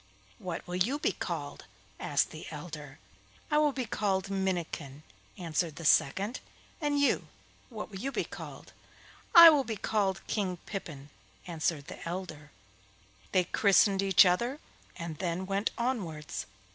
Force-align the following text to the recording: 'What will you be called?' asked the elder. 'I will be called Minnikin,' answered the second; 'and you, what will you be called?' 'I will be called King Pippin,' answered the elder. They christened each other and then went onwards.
'What 0.39 0.65
will 0.65 0.77
you 0.77 0.97
be 0.97 1.11
called?' 1.11 1.65
asked 1.99 2.31
the 2.31 2.47
elder. 2.49 2.97
'I 3.51 3.57
will 3.59 3.71
be 3.71 3.85
called 3.85 4.31
Minnikin,' 4.31 5.03
answered 5.37 5.75
the 5.75 5.85
second; 5.85 6.39
'and 6.81 6.99
you, 6.99 7.27
what 7.69 7.91
will 7.91 7.99
you 7.99 8.11
be 8.11 8.23
called?' 8.23 8.73
'I 9.35 9.51
will 9.51 9.63
be 9.63 9.75
called 9.77 10.25
King 10.25 10.57
Pippin,' 10.65 11.11
answered 11.45 11.85
the 11.85 12.03
elder. 12.09 12.49
They 13.31 13.43
christened 13.43 14.01
each 14.01 14.25
other 14.25 14.59
and 14.95 15.19
then 15.19 15.45
went 15.45 15.69
onwards. 15.77 16.47